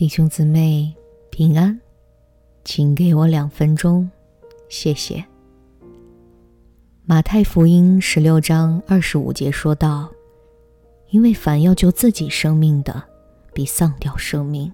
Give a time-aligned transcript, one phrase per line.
[0.00, 0.90] 弟兄姊妹
[1.28, 1.78] 平安，
[2.64, 4.10] 请给我两分钟，
[4.70, 5.22] 谢谢。
[7.04, 10.10] 马太福音十六章二十五节说道
[11.12, 13.02] ：“因为凡要救自己生命的，
[13.52, 14.72] 必丧掉生命；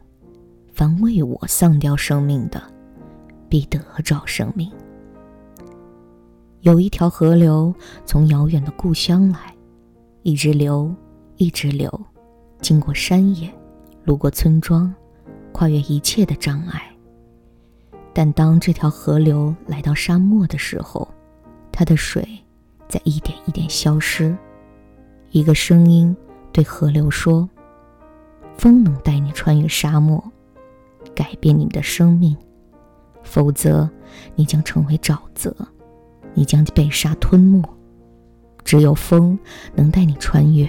[0.72, 2.62] 凡为我丧掉生命的，
[3.48, 4.70] 必得着生命。”
[6.62, 7.74] 有一条河流
[8.04, 9.52] 从遥远的故乡来，
[10.22, 10.94] 一直流，
[11.36, 12.00] 一直流，
[12.60, 13.52] 经过山野，
[14.04, 14.94] 路过村庄。
[15.56, 16.82] 跨越一切的障碍，
[18.12, 21.08] 但当这条河流来到沙漠的时候，
[21.72, 22.28] 它的水
[22.86, 24.36] 在一点一点消失。
[25.30, 26.14] 一个声音
[26.52, 27.48] 对河流说
[28.58, 30.22] ：“风能带你穿越沙漠，
[31.14, 32.36] 改变你的生命；
[33.22, 33.88] 否则，
[34.34, 35.56] 你将成为沼泽，
[36.34, 37.62] 你将被沙吞没。
[38.62, 39.38] 只有风
[39.74, 40.68] 能带你穿越。”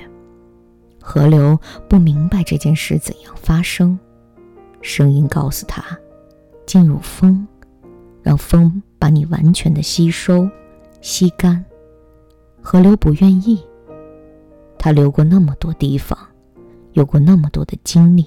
[1.04, 4.00] 河流不明白这件事怎样发生。
[4.88, 5.84] 声音告诉他
[6.66, 7.46] ：“进入风，
[8.24, 10.50] 让风把你完全的吸收、
[11.02, 11.64] 吸干。”
[12.64, 13.62] 河流不愿意。
[14.80, 16.18] 他流过那么多地方，
[16.94, 18.26] 有过那么多的经历，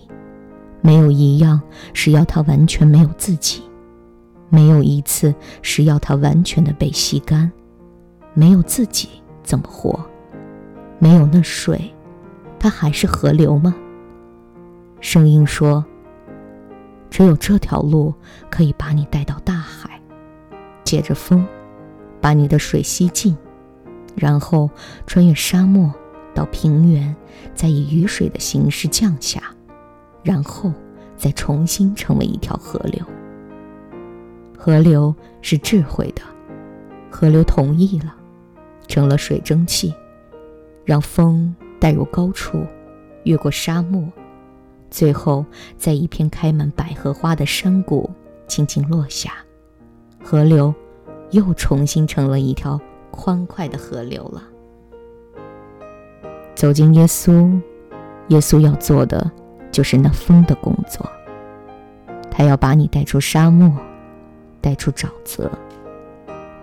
[0.83, 1.58] 没有一样
[1.94, 3.62] 是要他完全没有自己，
[4.50, 7.50] 没有一次是要他完全的被吸干。
[8.34, 9.08] 没有自己
[9.42, 9.98] 怎么活？
[10.98, 11.81] 没有那水，
[12.58, 13.75] 它还是河流吗？
[15.00, 15.83] 声音说。
[17.20, 18.14] 只有这条路
[18.48, 20.00] 可以把你带到大海，
[20.84, 21.46] 借着风，
[22.18, 23.36] 把你的水吸尽，
[24.16, 24.70] 然后
[25.06, 25.92] 穿越沙漠
[26.34, 27.14] 到平原，
[27.54, 29.42] 再以雨水的形式降下，
[30.22, 30.72] 然后
[31.14, 33.04] 再重新成为一条河流。
[34.56, 36.22] 河流是智慧的，
[37.10, 38.16] 河流同意了，
[38.88, 39.94] 成了水蒸气，
[40.86, 42.64] 让风带入高处，
[43.24, 44.10] 越过沙漠。
[44.91, 45.44] 最后，
[45.78, 48.10] 在一片开满百合花的山谷，
[48.48, 49.32] 轻轻落下，
[50.22, 50.74] 河流
[51.30, 54.42] 又重新成了一条欢快的河流了。
[56.54, 57.60] 走进耶稣，
[58.28, 59.31] 耶稣要做的
[59.70, 61.09] 就是那风的工作。
[62.31, 63.72] 他要把你带出沙漠，
[64.60, 65.50] 带出沼泽，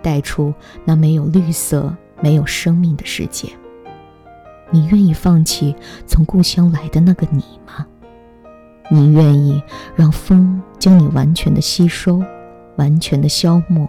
[0.02, 0.52] 带出
[0.84, 3.48] 那没有绿色、没有生命的世界。
[4.70, 5.74] 你愿意放弃
[6.06, 7.86] 从故乡来的那个你吗？
[8.90, 9.62] 你愿意
[9.94, 12.22] 让风将你完全的吸收，
[12.76, 13.86] 完全的消磨，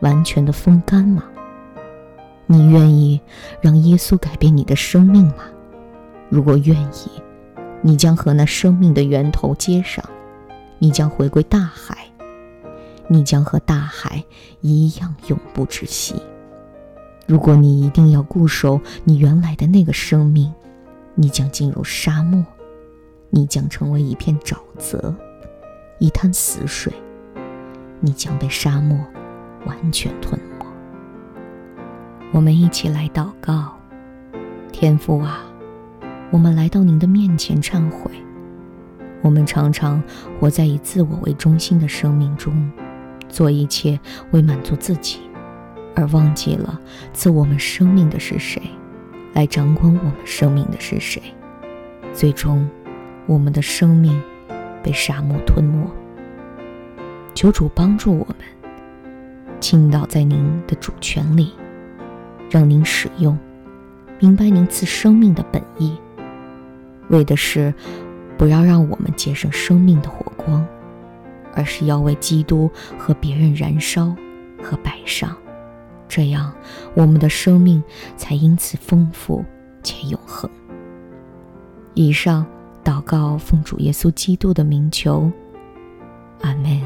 [0.00, 1.22] 完全的风干吗？
[2.46, 3.20] 你愿意
[3.60, 5.44] 让耶稣改变你的生命吗？
[6.28, 7.22] 如果愿意，
[7.82, 10.04] 你将和那生命的源头接上，
[10.78, 11.98] 你将回归大海，
[13.06, 14.24] 你将和大海
[14.60, 16.16] 一样永不止息。
[17.26, 20.52] 如果你一定要固守你原来的那个生命，
[21.14, 22.44] 你将进入沙漠。
[23.30, 25.14] 你将成为一片沼泽，
[25.98, 26.92] 一滩死水。
[28.00, 28.98] 你将被沙漠
[29.64, 30.66] 完全吞没。
[32.32, 33.74] 我们一起来祷告，
[34.70, 35.44] 天父啊，
[36.30, 38.10] 我们来到您的面前忏悔。
[39.22, 40.02] 我们常常
[40.38, 42.70] 活在以自我为中心的生命中，
[43.28, 43.98] 做一切
[44.32, 45.20] 为满足自己，
[45.94, 46.78] 而忘记了
[47.14, 48.60] 赐我们生命的是谁，
[49.32, 51.22] 来掌管我们生命的是谁，
[52.12, 52.68] 最终。
[53.26, 54.20] 我们的生命
[54.82, 55.84] 被沙漠吞没，
[57.34, 58.36] 求主帮助我们，
[59.58, 61.52] 倾倒在您的主权里，
[62.48, 63.36] 让您使用，
[64.20, 65.98] 明白您赐生命的本意，
[67.08, 67.74] 为的是
[68.38, 70.64] 不要让我们节省生命的火光，
[71.52, 74.14] 而是要为基督和别人燃烧
[74.62, 75.36] 和摆上，
[76.06, 76.54] 这样
[76.94, 77.82] 我们的生命
[78.16, 79.44] 才因此丰富
[79.82, 80.48] 且永恒。
[81.94, 82.46] 以上。
[82.86, 85.28] 祷告，奉主耶稣基督的名求，
[86.42, 86.85] 阿门。